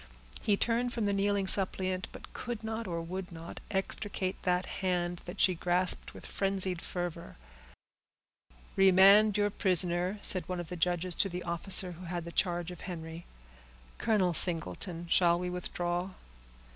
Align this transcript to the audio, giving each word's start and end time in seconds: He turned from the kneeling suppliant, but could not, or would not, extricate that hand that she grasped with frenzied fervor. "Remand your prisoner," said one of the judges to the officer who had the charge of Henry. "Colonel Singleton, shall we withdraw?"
He 0.41 0.57
turned 0.57 0.91
from 0.93 1.05
the 1.05 1.13
kneeling 1.13 1.45
suppliant, 1.45 2.07
but 2.11 2.33
could 2.33 2.63
not, 2.63 2.87
or 2.87 3.03
would 3.03 3.31
not, 3.31 3.59
extricate 3.69 4.41
that 4.41 4.65
hand 4.81 5.21
that 5.25 5.39
she 5.39 5.53
grasped 5.53 6.15
with 6.15 6.25
frenzied 6.25 6.81
fervor. 6.81 7.37
"Remand 8.75 9.37
your 9.37 9.51
prisoner," 9.51 10.17
said 10.23 10.49
one 10.49 10.59
of 10.59 10.69
the 10.69 10.75
judges 10.75 11.13
to 11.17 11.29
the 11.29 11.43
officer 11.43 11.91
who 11.91 12.05
had 12.05 12.25
the 12.25 12.31
charge 12.31 12.71
of 12.71 12.81
Henry. 12.81 13.27
"Colonel 13.99 14.33
Singleton, 14.33 15.05
shall 15.07 15.37
we 15.37 15.51
withdraw?" 15.51 16.09